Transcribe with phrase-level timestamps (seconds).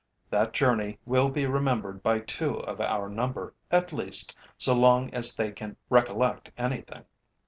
[0.31, 5.35] That journey will be remembered by two of our number, at least, so long as
[5.35, 7.05] they can recollect anything.